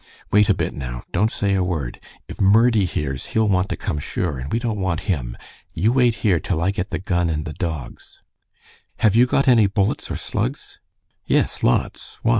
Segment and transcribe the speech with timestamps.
[0.31, 1.03] "Wait a bit now.
[1.11, 1.99] Don't say a word.
[2.27, 5.37] If Murdie hears he'll want to come, sure, and we don't want him.
[5.75, 8.19] You wait here till I get the gun and the dogs."
[8.97, 10.79] "Have you got any bullets or slugs?"
[11.27, 12.17] "Yes, lots.
[12.23, 12.29] Why?